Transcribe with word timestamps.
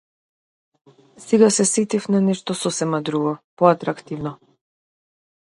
Сега 1.25 1.49
се 1.57 1.65
сетив 1.71 2.07
за 2.15 2.21
нешто 2.29 2.57
сосема 2.61 3.01
друго, 3.11 3.35
поатрактивно. 3.61 4.35